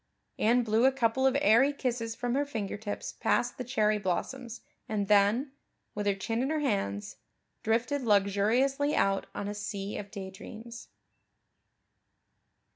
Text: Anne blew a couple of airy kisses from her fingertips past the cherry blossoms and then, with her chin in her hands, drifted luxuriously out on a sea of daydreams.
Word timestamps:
Anne 0.39 0.63
blew 0.63 0.85
a 0.85 0.91
couple 0.91 1.27
of 1.27 1.37
airy 1.41 1.71
kisses 1.71 2.15
from 2.15 2.33
her 2.33 2.43
fingertips 2.43 3.13
past 3.13 3.59
the 3.59 3.63
cherry 3.63 3.99
blossoms 3.99 4.61
and 4.89 5.07
then, 5.07 5.51
with 5.93 6.07
her 6.07 6.15
chin 6.15 6.41
in 6.41 6.49
her 6.49 6.57
hands, 6.59 7.17
drifted 7.61 8.01
luxuriously 8.01 8.95
out 8.95 9.27
on 9.35 9.47
a 9.47 9.53
sea 9.53 9.99
of 9.99 10.09
daydreams. 10.09 10.87